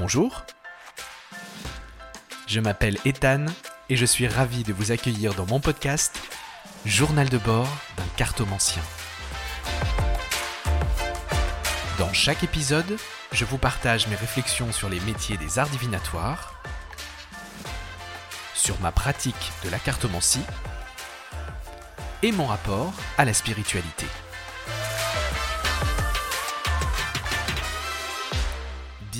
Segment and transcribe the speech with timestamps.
[0.00, 0.46] Bonjour,
[2.46, 3.44] je m'appelle Ethan
[3.90, 6.18] et je suis ravi de vous accueillir dans mon podcast
[6.86, 8.80] Journal de bord d'un cartomancien.
[11.98, 12.96] Dans chaque épisode,
[13.32, 16.62] je vous partage mes réflexions sur les métiers des arts divinatoires,
[18.54, 20.46] sur ma pratique de la cartomancie
[22.22, 24.06] et mon rapport à la spiritualité.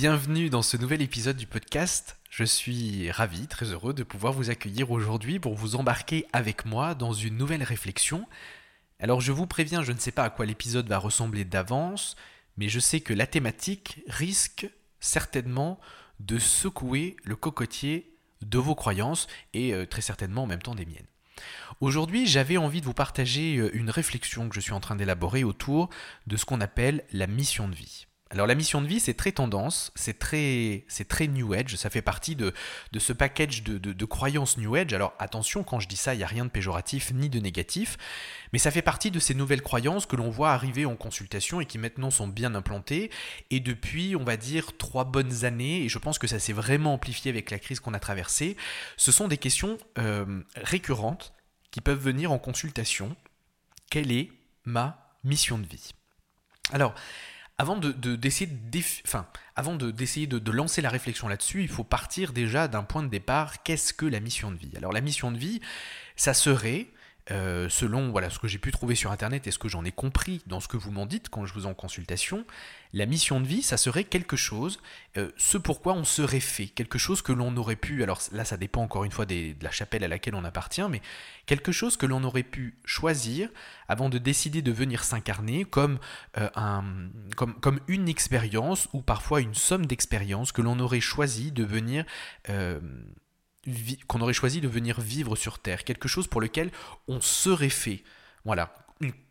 [0.01, 2.17] Bienvenue dans ce nouvel épisode du podcast.
[2.31, 6.95] Je suis ravi, très heureux de pouvoir vous accueillir aujourd'hui pour vous embarquer avec moi
[6.95, 8.25] dans une nouvelle réflexion.
[8.99, 12.15] Alors je vous préviens, je ne sais pas à quoi l'épisode va ressembler d'avance,
[12.57, 14.67] mais je sais que la thématique risque
[14.99, 15.79] certainement
[16.19, 18.11] de secouer le cocotier
[18.41, 21.05] de vos croyances et euh, très certainement en même temps des miennes.
[21.79, 25.43] Aujourd'hui, j'avais envie de vous partager euh, une réflexion que je suis en train d'élaborer
[25.43, 25.91] autour
[26.25, 28.07] de ce qu'on appelle la mission de vie.
[28.31, 32.01] Alors la mission de vie, c'est très tendance, c'est très, très New Age, ça fait
[32.01, 32.53] partie de,
[32.93, 34.93] de ce package de, de, croyances New Age.
[34.93, 37.97] Alors attention, quand je dis ça, il n'y a rien de péjoratif ni de négatif,
[38.53, 41.65] mais ça fait partie de ces nouvelles croyances que l'on voit arriver en consultation et
[41.65, 43.11] qui maintenant sont bien implantées.
[43.49, 46.93] Et depuis, on va dire, trois bonnes années, et je pense que ça s'est vraiment
[46.93, 48.55] amplifié avec la crise qu'on a traversée,
[48.95, 51.33] ce sont des questions euh, récurrentes
[51.69, 53.13] qui peuvent venir en consultation.
[53.89, 54.31] Quelle est
[54.63, 55.91] ma mission de vie?
[56.71, 56.95] Alors,
[57.61, 57.91] avant de,
[59.91, 63.61] d'essayer de, lancer la réflexion là-dessus, il faut partir déjà d'un point de départ.
[63.61, 64.71] Qu'est-ce que la mission de vie?
[64.75, 65.61] Alors la mission de vie,
[66.15, 66.87] ça serait
[67.29, 69.91] euh, selon voilà, ce que j'ai pu trouver sur Internet et ce que j'en ai
[69.91, 72.45] compris dans ce que vous m'en dites quand je vous en consultation,
[72.93, 74.79] la mission de vie, ça serait quelque chose,
[75.17, 78.57] euh, ce pourquoi on serait fait, quelque chose que l'on aurait pu, alors là ça
[78.57, 81.01] dépend encore une fois de la chapelle à laquelle on appartient, mais
[81.45, 83.49] quelque chose que l'on aurait pu choisir
[83.87, 85.99] avant de décider de venir s'incarner comme,
[86.37, 86.83] euh, un,
[87.35, 92.03] comme, comme une expérience ou parfois une somme d'expériences que l'on aurait choisi de venir
[94.07, 96.71] qu'on aurait choisi de venir vivre sur Terre, quelque chose pour lequel
[97.07, 98.03] on serait fait.
[98.43, 98.73] Voilà,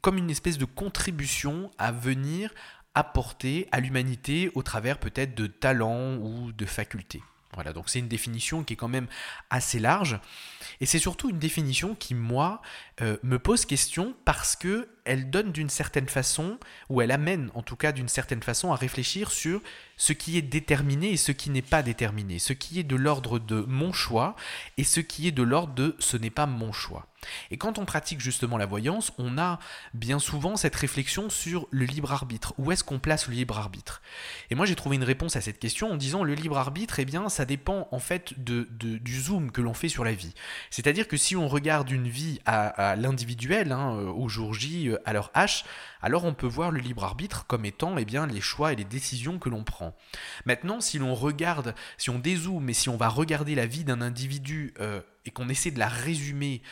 [0.00, 2.52] comme une espèce de contribution à venir
[2.94, 7.22] apporter à l'humanité au travers peut-être de talents ou de facultés.
[7.54, 9.08] Voilà, donc c'est une définition qui est quand même
[9.50, 10.20] assez large.
[10.80, 12.62] Et c'est surtout une définition qui, moi,
[13.00, 17.62] euh, me pose question parce que elle donne d'une certaine façon, ou elle amène en
[17.62, 19.60] tout cas d'une certaine façon à réfléchir sur
[19.96, 23.38] ce qui est déterminé et ce qui n'est pas déterminé, ce qui est de l'ordre
[23.38, 24.34] de mon choix
[24.78, 27.06] et ce qui est de l'ordre de ce n'est pas mon choix.
[27.50, 29.58] Et quand on pratique justement la voyance, on a
[29.92, 32.54] bien souvent cette réflexion sur le libre arbitre.
[32.58, 34.00] Où est-ce qu'on place le libre arbitre?
[34.50, 37.04] Et moi j'ai trouvé une réponse à cette question en disant le libre arbitre, eh
[37.04, 40.34] bien ça dépend en fait de, du zoom que l'on fait sur la vie.
[40.70, 45.12] C'est-à-dire que si on regarde une vie à, l'individuel, hein, au jour J, euh, à
[45.12, 45.64] leur H,
[46.02, 48.84] alors on peut voir le libre arbitre comme étant eh bien, les choix et les
[48.84, 49.96] décisions que l'on prend.
[50.44, 54.00] Maintenant, si l'on regarde, si on dézoome et si on va regarder la vie d'un
[54.00, 56.62] individu euh, et qu'on essaie de la résumer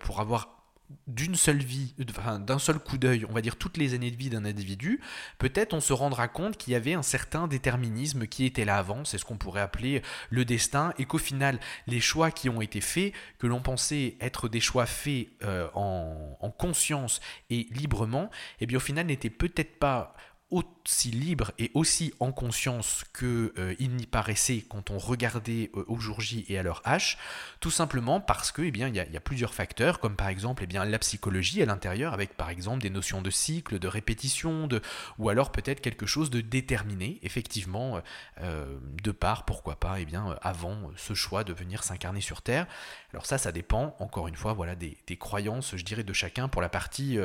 [0.00, 0.59] pour avoir
[1.06, 4.30] d'une seule vie, d'un seul coup d'œil, on va dire toutes les années de vie
[4.30, 5.00] d'un individu,
[5.38, 9.04] peut-être on se rendra compte qu'il y avait un certain déterminisme qui était là avant,
[9.04, 12.80] c'est ce qu'on pourrait appeler le destin, et qu'au final, les choix qui ont été
[12.80, 18.30] faits, que l'on pensait être des choix faits euh, en, en, conscience et librement,
[18.60, 20.14] eh bien au final n'étaient peut-être pas
[20.50, 25.98] aussi libre et aussi en conscience qu'il euh, n'y paraissait quand on regardait euh, au
[25.98, 27.16] jour J et à leur H,
[27.60, 30.66] tout simplement parce que eh bien il y, a plusieurs facteurs comme par exemple eh
[30.66, 34.82] bien la psychologie à l'intérieur avec par exemple des notions de cycle, de répétition, de
[35.18, 38.00] ou alors peut-être quelque chose de déterminé effectivement
[38.40, 42.66] euh, de part pourquoi pas eh bien avant ce choix de venir s'incarner sur Terre.
[43.12, 46.48] Alors ça ça dépend encore une fois voilà des, des croyances je dirais de chacun
[46.48, 47.18] pour la partie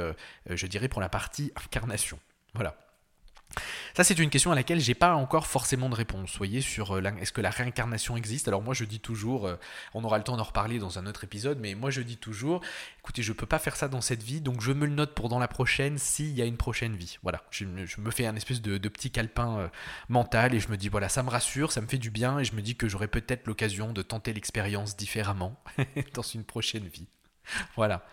[0.50, 2.19] je dirais pour la partie incarnation.
[2.53, 2.84] Voilà.
[3.95, 6.31] Ça, c'est une question à laquelle j'ai pas encore forcément de réponse.
[6.31, 8.47] Vous voyez, sur euh, est-ce que la réincarnation existe?
[8.47, 9.56] Alors moi, je dis toujours, euh,
[9.94, 12.61] on aura le temps d'en reparler dans un autre épisode, mais moi, je dis toujours,
[13.00, 15.29] écoutez, je peux pas faire ça dans cette vie, donc je me le note pour
[15.29, 17.17] dans la prochaine s'il y a une prochaine vie.
[17.23, 19.67] Voilà, je, me fais un espèce de, petit calepin euh,
[20.09, 22.46] mental et je me dis, voilà, ça me rassure, ça me fait du bien et
[22.46, 25.58] je me dis que j'aurai peut-être l'occasion de tenter l'expérience différemment
[26.14, 27.08] dans une prochaine vie.
[27.76, 28.06] voilà.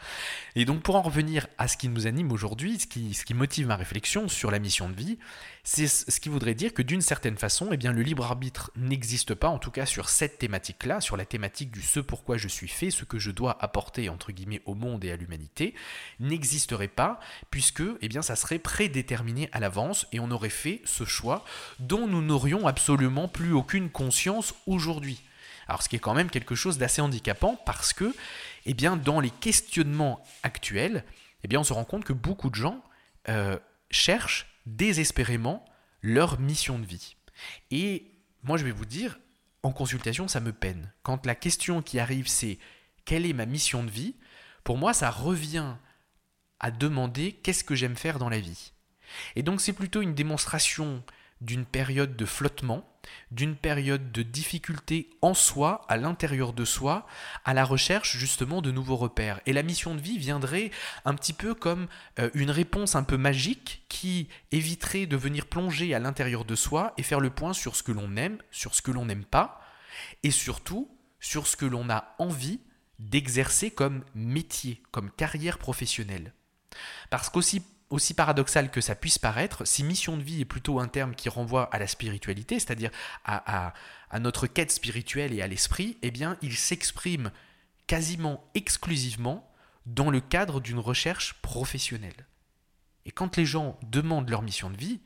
[0.55, 3.77] Et donc pour en revenir à ce qui nous anime aujourd'hui, ce qui, motive ma
[3.77, 5.19] réflexion sur la mission de vie,
[5.65, 9.35] c'est ce qui voudrait dire que d'une certaine façon, eh bien, le libre arbitre n'existe
[9.35, 12.69] pas, en tout cas sur cette thématique-là, sur la thématique du ce pourquoi je suis
[12.69, 15.75] fait, ce que je dois apporter entre guillemets au monde et à l'humanité,
[16.21, 17.21] n'existerait pas,
[17.51, 21.45] puisque eh ça serait prédéterminé à l'avance et on aurait fait ce choix
[21.79, 25.23] dont nous n'aurions absolument plus aucune conscience aujourd'hui.
[25.69, 28.15] Alors ce qui est quand même quelque chose d'assez handicapant parce que
[28.67, 31.05] eh bien, dans les questionnements actuels,
[31.45, 32.83] eh bien, on se rend compte que beaucoup de gens
[33.29, 33.59] euh,
[33.91, 35.65] cherchent désespérément
[36.01, 37.17] leur mission de vie.
[37.71, 38.13] Et
[38.43, 39.19] moi je vais vous dire,
[39.63, 40.93] en consultation, ça me peine.
[41.03, 42.59] Quand la question qui arrive, c'est
[43.05, 44.17] quelle est ma mission de vie,
[44.65, 45.75] pour moi, ça revient
[46.61, 48.73] à demander qu'est-ce que j'aime faire dans la vie?
[49.37, 51.03] Et donc c'est plutôt une démonstration
[51.41, 52.89] d'une période de flottement,
[53.31, 57.07] d'une période de difficulté en soi, à l'intérieur de soi,
[57.45, 59.41] à la recherche justement de nouveaux repères.
[59.47, 60.71] Et la mission de vie viendrait
[61.05, 61.89] un petit peu comme
[62.19, 66.95] euh, une réponse un peu magique qui éviterait de venir plonger à l'intérieur de soi
[66.97, 69.61] et faire le point sur ce que l'on aime, sur ce que l'on n'aime pas,
[70.23, 70.91] et surtout
[71.21, 72.61] sur ce que l'on a envie
[72.99, 76.33] d'exercer comme métier, comme carrière professionnelle.
[77.11, 80.89] Parce qu'aussi aussi paradoxal que ça puisse paraître, si mission de vie est plutôt un
[80.89, 82.91] terme qui renvoie à la spiritualité, c'est-à-dire
[83.25, 83.75] à,
[84.19, 87.31] notre quête spirituelle et à l'esprit, eh bien, il s'exprime
[87.87, 89.49] quasiment exclusivement
[89.85, 92.27] dans le cadre d'une recherche professionnelle.
[93.05, 95.01] Et quand les gens demandent leur mission de vie,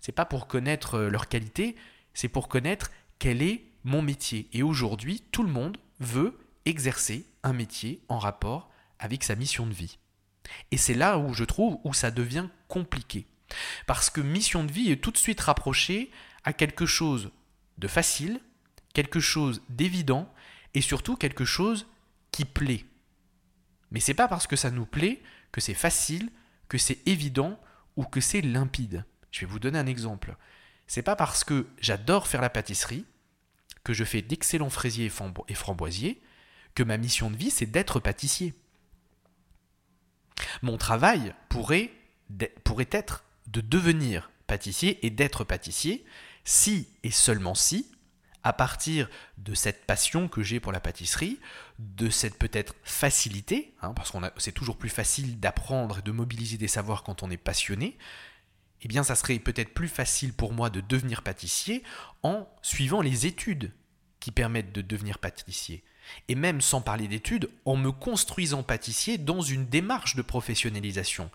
[0.00, 1.76] c'est pas pour connaître leur qualité,
[2.14, 4.48] c'est pour connaître quel est mon métier.
[4.52, 9.74] Et aujourd'hui, tout le monde veut exercer un métier en rapport avec sa mission de
[9.74, 9.98] vie.
[10.70, 13.26] Et c'est là où je trouve où ça devient compliqué.
[13.86, 16.10] Parce que mission de vie est tout de suite rapprochée
[16.44, 17.30] à quelque chose
[17.78, 18.40] de facile,
[18.94, 20.32] quelque chose d'évident
[20.74, 21.86] et surtout quelque chose
[22.30, 22.84] qui plaît.
[23.90, 25.22] Mais c'est pas parce que ça nous plaît
[25.52, 26.30] que c'est facile,
[26.68, 27.60] que c'est évident
[27.96, 29.04] ou que c'est limpide.
[29.30, 30.36] Je vais vous donner un exemple.
[30.86, 33.04] C'est pas parce que j'adore faire la pâtisserie,
[33.84, 35.10] que je fais d'excellents fraisiers
[35.48, 36.22] et framboisiers,
[36.74, 38.54] que ma mission de vie c'est d'être pâtissier.
[40.62, 41.90] Mon travail pourrait,
[42.90, 46.04] être de devenir pâtissier et d'être pâtissier
[46.44, 47.90] si et seulement si,
[48.42, 49.08] à partir
[49.38, 51.38] de cette passion que j'ai pour la pâtisserie,
[51.78, 56.58] de cette peut-être facilité, hein, parce que c'est toujours plus facile d'apprendre et de mobiliser
[56.58, 57.96] des savoirs quand on est passionné,
[58.82, 61.84] eh bien ça serait peut-être plus facile pour moi de devenir pâtissier
[62.22, 63.72] en suivant les études
[64.18, 65.84] qui permettent de devenir pâtissier
[66.28, 71.30] et même sans parler d'études, en me construisant pâtissier dans une démarche de professionnalisation,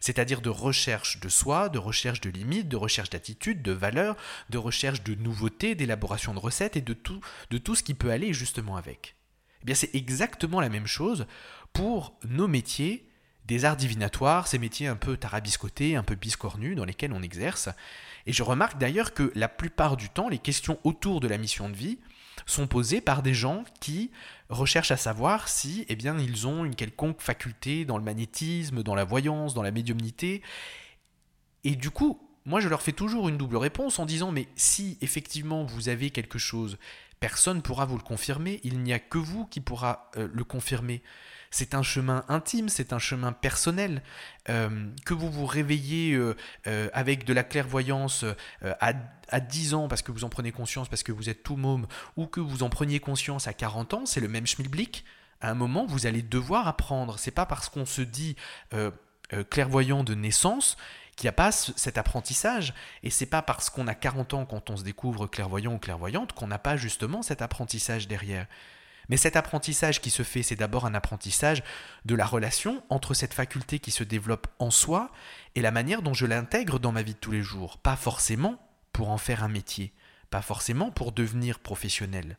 [0.00, 4.16] c'est-à-dire de recherche de soi, de recherche de limites, de recherche d'attitudes, de valeurs,
[4.50, 7.20] de recherche de nouveautés, d'élaboration de recettes et de tout,
[7.50, 9.16] de tout ce qui peut aller justement avec.
[9.62, 11.26] Eh bien, c'est exactement la même chose
[11.72, 13.08] pour nos métiers
[13.44, 17.68] des arts divinatoires, ces métiers un peu tarabiscotés, un peu biscornus dans lesquels on exerce.
[18.26, 21.68] Et je remarque d'ailleurs que la plupart du temps, les questions autour de la mission
[21.68, 21.98] de vie
[22.46, 24.10] sont posées par des gens qui
[24.48, 28.94] recherchent à savoir si eh bien, ils ont une quelconque faculté dans le magnétisme, dans
[28.94, 30.42] la voyance, dans la médiumnité.
[31.64, 34.98] Et du coup, moi je leur fais toujours une double réponse en disant mais si
[35.00, 36.78] effectivement vous avez quelque chose,
[37.20, 40.44] personne ne pourra vous le confirmer, il n'y a que vous qui pourra euh, le
[40.44, 41.02] confirmer.
[41.52, 44.02] C'est un chemin intime, c'est un chemin personnel.
[44.48, 46.34] Euh, que vous vous réveillez euh,
[46.66, 48.24] euh, avec de la clairvoyance
[48.80, 48.94] à,
[49.28, 51.86] à 10 ans parce que vous en prenez conscience, parce que vous êtes tout môme,
[52.16, 55.04] ou que vous en preniez conscience à 40 ans, c'est le même schmilblick.
[55.42, 57.18] À un moment, vous allez devoir apprendre.
[57.18, 58.34] C'est pas parce qu'on se dit
[59.50, 60.76] clairvoyant de naissance
[61.16, 62.72] qu'il n'y a pas cet apprentissage.
[63.02, 66.32] Et c'est pas parce qu'on a 40 ans quand on se découvre clairvoyant ou clairvoyante
[66.32, 68.46] qu'on n'a pas justement cet apprentissage derrière.
[69.08, 71.62] Mais cet apprentissage qui se fait, c'est d'abord un apprentissage
[72.04, 75.10] de la relation entre cette faculté qui se développe en soi
[75.54, 77.78] et la manière dont je l'intègre dans ma vie de tous les jours.
[77.78, 78.58] Pas forcément
[78.92, 79.92] pour en faire un métier,
[80.30, 82.38] pas forcément pour devenir professionnel.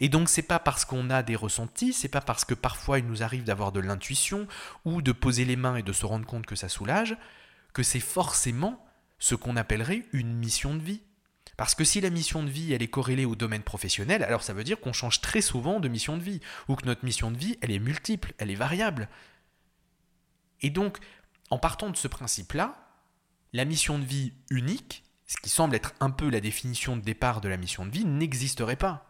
[0.00, 3.06] Et donc c'est pas parce qu'on a des ressentis, c'est pas parce que parfois il
[3.06, 4.48] nous arrive d'avoir de l'intuition
[4.84, 7.16] ou de poser les mains et de se rendre compte que ça soulage,
[7.72, 8.84] que c'est forcément
[9.18, 11.02] ce qu'on appellerait une mission de vie.
[11.62, 14.52] Parce que si la mission de vie, elle est corrélée au domaine professionnel, alors ça
[14.52, 17.38] veut dire qu'on change très souvent de mission de vie, ou que notre mission de
[17.38, 19.08] vie, elle est multiple, elle est variable.
[20.60, 20.98] Et donc,
[21.50, 22.74] en partant de ce principe-là,
[23.52, 27.40] la mission de vie unique, ce qui semble être un peu la définition de départ
[27.40, 29.08] de la mission de vie, n'existerait pas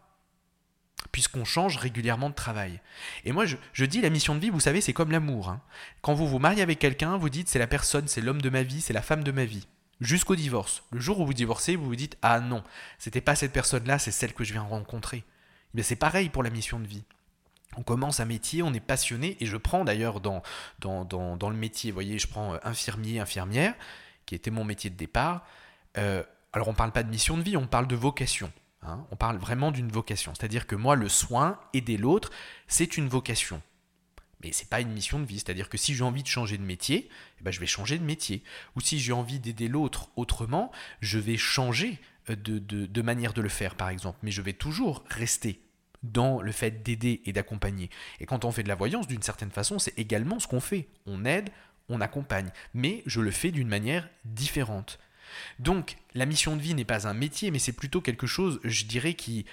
[1.11, 2.79] puisqu'on change régulièrement de travail.
[3.25, 5.49] Et moi, je, dis la mission de vie, vous savez, c'est comme l'amour.
[5.49, 5.61] Hein.
[6.01, 8.61] Quand vous vous mariez avec quelqu'un, vous dites c'est la personne, c'est l'homme de ma
[8.61, 9.67] vie, c'est la femme de ma vie
[10.01, 10.83] jusqu'au divorce.
[10.91, 12.63] Le jour où vous divorcez, vous vous dites ah non,
[12.97, 15.23] c'était pas cette personne-là, c'est celle que je viens rencontrer.
[15.73, 17.03] Mais c'est pareil pour la mission de vie.
[17.75, 20.43] On commence un métier, on est passionné, et je prends d'ailleurs dans,
[20.79, 23.73] dans, dans, le métier, vous voyez, je prends euh, infirmier, infirmière,
[24.25, 25.45] qui était mon métier de départ.
[25.97, 28.51] Euh, alors on ne parle pas de mission de vie, on parle de vocation.
[28.85, 29.05] Hein.
[29.11, 30.33] on parle vraiment d'une vocation.
[30.35, 32.31] C'est-à-dire que moi, le soin, aider l'autre,
[32.67, 33.61] c'est une vocation.
[34.43, 35.39] Mais c'est pas une mission de vie.
[35.39, 37.09] C'est-à-dire que si j'ai envie de changer de métier,
[37.39, 38.43] eh ben je vais changer de métier.
[38.75, 40.71] Ou si j'ai envie d'aider l'autre autrement,
[41.01, 44.19] je vais changer euh, de, manière de le faire, par exemple.
[44.23, 45.59] Mais je vais toujours rester
[46.03, 47.89] dans le fait d'aider et d'accompagner.
[48.19, 50.87] Et quand on fait de la voyance, d'une certaine façon, c'est également ce qu'on fait.
[51.05, 51.49] On aide,
[51.87, 52.51] on accompagne.
[52.73, 54.99] Mais je le fais d'une manière différente.
[55.59, 58.83] Donc la mission de vie n'est pas un métier, mais c'est plutôt quelque chose, je
[58.85, 59.45] dirais, qui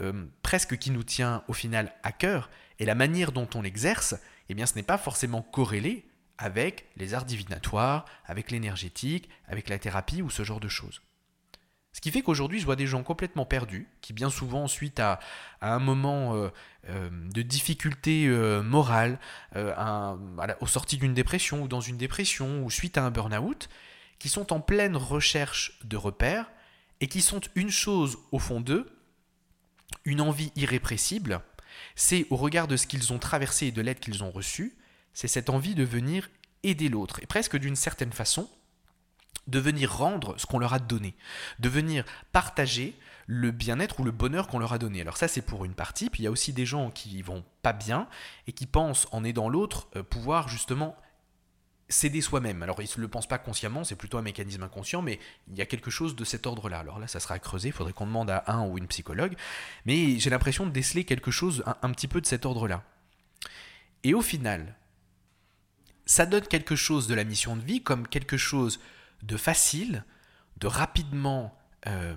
[0.00, 4.14] euh, presque qui nous tient au final à cœur, et la manière dont on l'exerce,
[4.48, 6.06] eh bien ce n'est pas forcément corrélé
[6.38, 11.02] avec les arts divinatoires, avec l'énergétique, avec la thérapie ou ce genre de choses.
[11.92, 15.20] Ce qui fait qu'aujourd'hui, je vois des gens complètement perdus, qui bien souvent, suite à,
[15.60, 16.48] un moment euh,
[16.88, 19.18] euh, de difficulté euh, morale,
[19.54, 23.68] au sorti d'une dépression ou dans une dépression, ou suite à un burn-out,
[24.18, 26.50] qui sont en pleine recherche de repères,
[27.00, 28.86] et qui sont une chose au fond d'eux,
[30.04, 31.42] une envie irrépressible,
[31.94, 34.76] c'est au regard de ce qu'ils ont traversé et de l'aide qu'ils ont reçue,
[35.14, 36.30] c'est cette envie de venir
[36.62, 38.48] aider l'autre, et presque d'une certaine façon,
[39.48, 41.14] de venir rendre ce qu'on leur a donné,
[41.58, 42.94] de venir partager
[43.26, 45.00] le bien-être ou le bonheur qu'on leur a donné.
[45.00, 47.44] Alors ça c'est pour une partie, puis il y a aussi des gens qui vont
[47.62, 48.08] pas bien
[48.46, 50.96] et qui pensent en aidant l'autre euh, pouvoir justement
[51.92, 52.62] s'aider soi-même.
[52.62, 55.60] Alors ils ne le pensent pas consciemment, c'est plutôt un mécanisme inconscient, mais il y
[55.60, 56.78] a quelque chose de cet ordre-là.
[56.78, 59.36] Alors là ça sera à creuser, il faudrait qu'on demande à un ou une psychologue,
[59.84, 62.82] mais j'ai l'impression de déceler quelque chose un petit peu de cet ordre-là.
[64.04, 64.74] Et au final,
[66.06, 68.80] ça donne quelque chose de la mission de vie comme quelque chose
[69.22, 70.04] de facile,
[70.56, 71.56] de rapidement,
[71.86, 72.14] euh,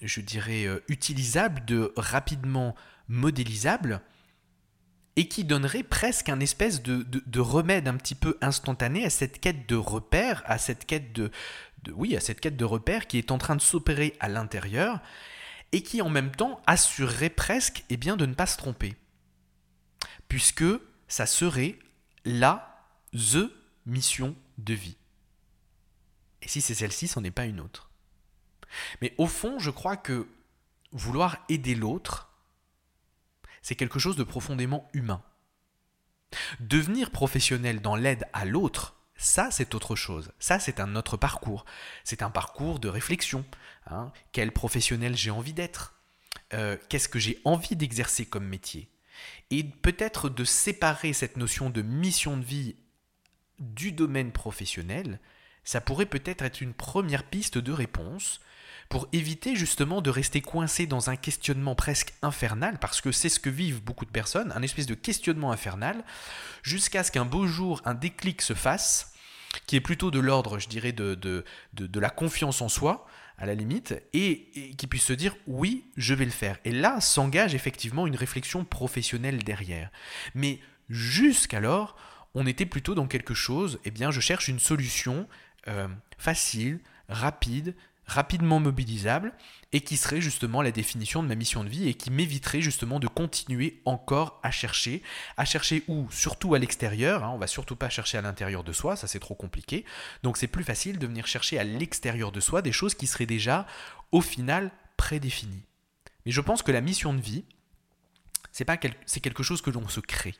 [0.00, 2.74] je dirais, euh, utilisable, de rapidement
[3.08, 4.00] modélisable,
[5.16, 9.68] et qui donnerait presque un espèce de, remède un petit peu instantané à cette quête
[9.68, 11.30] de repère, à cette quête de,
[11.92, 15.00] oui, à cette quête de repère qui est en train de s'opérer à l'intérieur,
[15.72, 18.96] et qui en même temps assurerait presque eh bien, de ne pas se tromper.
[20.28, 20.64] Puisque
[21.08, 21.78] ça serait
[22.24, 23.50] la the
[23.86, 24.96] mission de vie.
[26.42, 27.90] Et si c'est celle-ci, c'en est pas une autre.
[29.00, 30.28] Mais au fond, je crois que
[30.92, 32.29] vouloir aider l'autre,
[33.62, 35.22] c'est quelque chose de profondément humain.
[36.60, 40.32] Devenir professionnel dans l'aide à l'autre, ça c'est autre chose.
[40.38, 41.64] Ça c'est un autre parcours.
[42.04, 43.44] C'est un parcours de réflexion.
[43.86, 44.12] Hein.
[44.32, 45.94] Quel professionnel j'ai envie d'être?
[46.52, 48.88] Euh, Qu'est-ce que j'ai envie d'exercer comme métier?
[49.50, 52.76] Et peut-être de séparer cette notion de mission de vie
[53.58, 55.20] du domaine professionnel
[55.64, 58.40] ça pourrait peut-être être une première piste de réponse
[58.90, 63.38] pour éviter justement de rester coincé dans un questionnement presque infernal, parce que c'est ce
[63.38, 66.04] que vivent beaucoup de personnes, un espèce de questionnement infernal,
[66.64, 69.14] jusqu'à ce qu'un beau jour un déclic se fasse,
[69.66, 71.44] qui est plutôt de l'ordre, je dirais, de,
[71.94, 73.06] la confiance en soi,
[73.38, 76.58] à la limite, et, et qui puisse se dire oui, je vais le faire.
[76.64, 79.90] Et là s'engage effectivement une réflexion professionnelle derrière.
[80.34, 81.96] Mais jusqu'alors,
[82.34, 85.28] on était plutôt dans quelque chose, eh bien je cherche une solution
[85.68, 85.86] euh,
[86.18, 87.76] facile, rapide,
[88.10, 89.32] rapidement mobilisable
[89.72, 92.98] et qui serait justement la définition de ma mission de vie et qui m'éviterait justement
[92.98, 95.02] de continuer encore à chercher,
[95.36, 96.10] à chercher où?
[96.10, 99.20] Surtout à l'extérieur, hein, on va surtout pas chercher à l'intérieur de soi, ça c'est
[99.20, 99.84] trop compliqué.
[100.24, 103.26] Donc c'est plus facile de venir chercher à l'extérieur de soi des choses qui seraient
[103.26, 103.66] déjà
[104.10, 105.66] au final prédéfinies.
[106.26, 107.44] Mais je pense que la mission de vie,
[108.50, 108.66] c'est
[109.06, 110.34] c'est quelque chose que l'on se crée.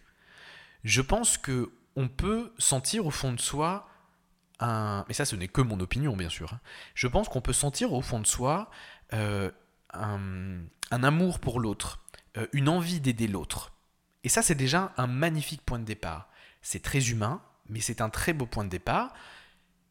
[0.83, 3.90] Je pense que on peut sentir au fond de soi
[4.61, 6.61] mais ça ce n'est que mon opinion bien sûr, hein.
[6.95, 8.71] je pense qu'on peut sentir au fond de soi
[9.15, 9.51] euh,
[9.93, 12.01] un, amour pour l'autre,
[12.37, 13.73] euh, une envie d'aider l'autre.
[14.23, 16.29] Et ça c'est déjà un magnifique point de départ.
[16.63, 19.15] C'est très humain, mais c'est un très beau point de départ.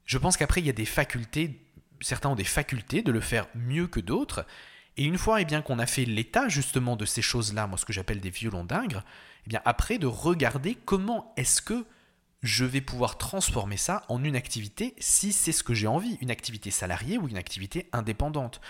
[0.06, 1.66] Je pense qu'après il y a des facultés,
[2.02, 4.46] certains ont des facultés de le faire mieux que d'autres.
[4.98, 7.86] Et une fois eh bien qu'on a fait l'état justement de ces choses-là, moi ce
[7.86, 9.04] que j'appelle des violons d'ingres,
[9.46, 11.86] eh bien après de regarder comment est-ce que
[12.42, 16.32] je vais pouvoir transformer ça en une activité si c'est ce que j'ai envie, une
[16.32, 18.62] activité salariée ou une activité indépendante.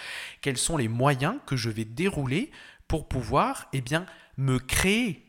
[0.41, 2.51] Quels sont les moyens que je vais dérouler
[2.87, 4.05] pour pouvoir eh bien,
[4.37, 5.25] me créer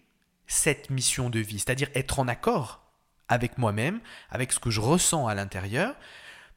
[0.47, 2.81] cette mission de vie, c'est-à-dire être en accord
[3.29, 5.95] avec moi-même, avec ce que je ressens à l'intérieur,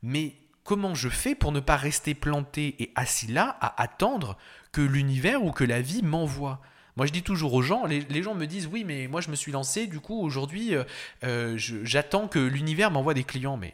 [0.01, 4.37] mais comment je fais pour ne pas rester planté et assis là à attendre
[4.71, 6.61] que l'univers ou que la vie m'envoie?
[6.95, 9.35] Moi, je dis toujours aux gens, les, gens me disent oui, mais moi, je me
[9.35, 10.83] suis lancé, du coup, aujourd'hui, euh,
[11.23, 13.57] euh, j'attends que l'univers m'envoie des clients.
[13.57, 13.73] Mais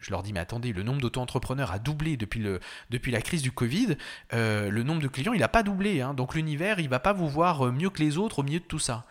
[0.00, 2.42] je leur dis, mais attendez, le nombre d'auto-entrepreneurs a doublé depuis,
[3.10, 3.96] la crise du Covid.
[4.32, 6.00] Euh, le nombre de clients, il n'a pas doublé.
[6.00, 6.14] Hein.
[6.14, 8.78] donc l'univers, il va pas vous voir mieux que les autres au milieu de tout
[8.78, 9.06] ça.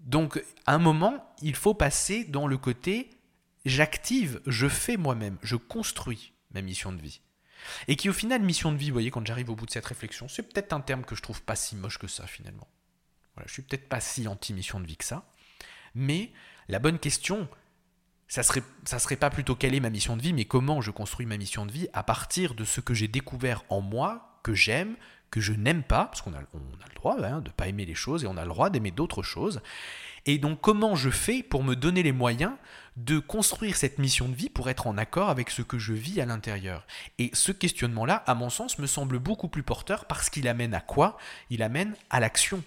[0.00, 3.10] Donc, à un moment, il faut passer dans le côté
[3.64, 7.20] j'active, je fais moi-même, je construis ma mission de vie.
[7.88, 9.86] Et qui au final, mission de vie, vous voyez, quand j'arrive au bout de cette
[9.86, 12.68] réflexion, c'est peut-être un terme que je trouve pas si moche que ça finalement.
[13.34, 15.26] Voilà, je suis peut-être pas si anti-mission de vie que ça.
[15.94, 16.30] Mais
[16.68, 17.48] la bonne question,
[18.28, 20.90] ça serait, ça serait pas plutôt quelle est ma mission de vie, mais comment je
[20.90, 24.54] construis ma mission de vie à partir de ce que j'ai découvert en moi que
[24.54, 24.96] j'aime,
[25.30, 27.68] que je n'aime pas, parce qu'on a, on a le droit hein, de ne pas
[27.68, 29.60] aimer les choses et on a le droit d'aimer d'autres choses.
[30.26, 32.52] Et donc comment je fais pour me donner les moyens
[32.96, 36.20] de construire cette mission de vie pour être en accord avec ce que je vis
[36.20, 36.86] à l'intérieur
[37.18, 40.80] Et ce questionnement-là, à mon sens, me semble beaucoup plus porteur parce qu'il amène à
[40.80, 41.18] quoi?
[41.50, 42.62] Il amène à l'action.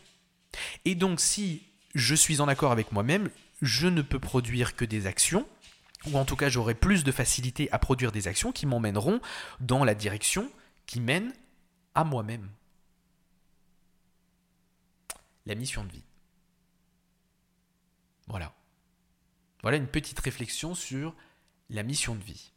[0.86, 1.64] Et donc si
[1.96, 3.30] je suis en accord avec moi-même,
[3.62, 5.48] je ne peux produire que des actions,
[6.06, 9.20] ou en tout cas j'aurai plus de facilité à produire des actions qui m'emmèneront
[9.60, 10.50] dans la direction
[10.86, 11.34] qui mène
[11.96, 12.50] à moi-même.
[15.46, 16.04] La mission de vie.
[18.28, 18.54] Voilà.
[19.68, 21.14] Voilà une petite réflexion sur
[21.70, 22.54] la mission de vie.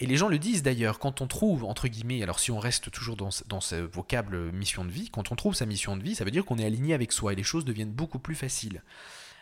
[0.00, 2.90] Et les gens le disent d'ailleurs, quand on trouve, entre guillemets, alors si on reste
[2.90, 6.24] toujours dans, ce vocable mission de vie, quand on trouve sa mission de vie, ça
[6.24, 8.82] veut dire qu'on est aligné avec soi et les choses deviennent beaucoup plus faciles.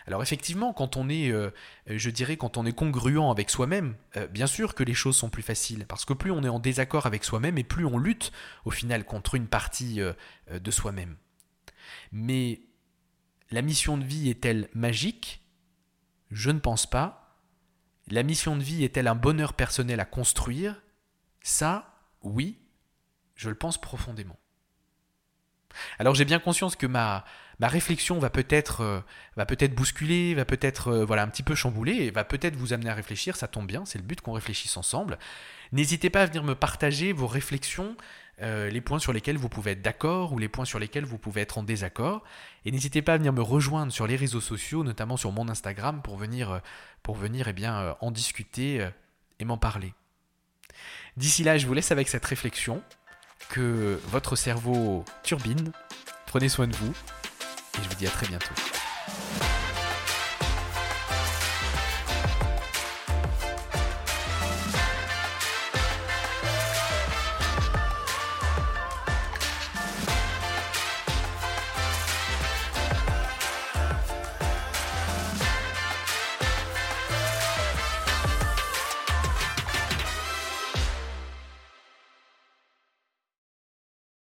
[0.07, 1.49] Alors effectivement, quand on est, euh,
[1.87, 5.31] je dirais, quand on est congruent avec soi-même, euh, bien sûr que les choses sont
[5.31, 8.31] plus faciles, parce que plus on est en désaccord avec soi-même et plus on lutte
[8.67, 10.13] au final contre une partie euh,
[10.53, 11.17] de soi-même.
[12.13, 12.61] Mais
[13.51, 15.41] la mission de vie est-elle magique?
[16.31, 17.39] Je ne pense pas.
[18.09, 20.81] La mission de vie est-elle un bonheur personnel à construire?
[21.43, 22.59] Ça, oui,
[23.35, 24.39] je le pense profondément.
[25.99, 27.25] Alors j'ai bien conscience que ma,
[27.61, 29.01] réflexion va peut-être euh,
[29.37, 32.73] va peut-être bousculer, va peut-être euh, voilà un petit peu chambouler et va peut-être vous
[32.73, 35.19] amener à réfléchir, ça tombe bien, c'est le but qu'on réfléchisse ensemble.
[35.73, 37.97] N'hésitez pas à venir me partager vos réflexions,
[38.43, 41.19] euh, les points sur lesquels vous pouvez être d'accord ou les points sur lesquels vous
[41.19, 42.23] pouvez être en désaccord.
[42.65, 46.03] Et n'hésitez pas à venir me rejoindre sur les réseaux sociaux, notamment sur mon Instagram,
[46.03, 46.61] pour venir,
[47.03, 48.89] pour venir eh bien, en discuter
[49.39, 49.95] et m'en parler.
[51.17, 52.83] D'ici là, je vous laisse avec cette réflexion
[53.49, 55.73] que votre cerveau turbine.
[56.27, 56.93] Prenez soin de vous
[57.79, 58.55] et je vous dis à très bientôt.